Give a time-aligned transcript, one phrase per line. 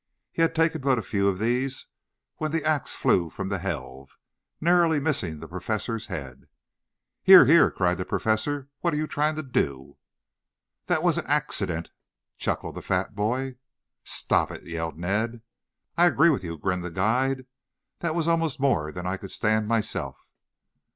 [0.31, 1.85] He had taken but a few of these
[2.37, 4.17] when the axe flew from the helve,
[4.59, 6.47] narrowly missing the Professor's head.
[7.21, 8.67] "Here, here!" cried the Professor.
[8.79, 9.97] "What are you trying to do?"
[10.87, 11.91] "That was an axe i dent,"
[12.39, 13.57] chuckled the fat boy.
[14.03, 15.43] "Stop it!" yelled Ned.
[15.95, 17.45] "I agree with you," grinned the guide.
[17.99, 20.25] "That was almost more than I could stand myself."